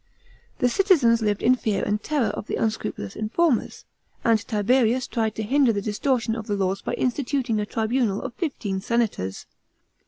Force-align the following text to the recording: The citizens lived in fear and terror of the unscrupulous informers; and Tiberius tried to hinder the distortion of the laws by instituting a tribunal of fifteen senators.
The 0.57 0.67
citizens 0.67 1.21
lived 1.21 1.43
in 1.43 1.53
fear 1.53 1.83
and 1.83 2.01
terror 2.01 2.29
of 2.29 2.47
the 2.47 2.55
unscrupulous 2.55 3.15
informers; 3.15 3.85
and 4.23 4.39
Tiberius 4.39 5.05
tried 5.05 5.35
to 5.35 5.43
hinder 5.43 5.71
the 5.71 5.79
distortion 5.79 6.35
of 6.35 6.47
the 6.47 6.55
laws 6.55 6.81
by 6.81 6.95
instituting 6.95 7.59
a 7.59 7.67
tribunal 7.67 8.19
of 8.23 8.33
fifteen 8.33 8.81
senators. 8.81 9.45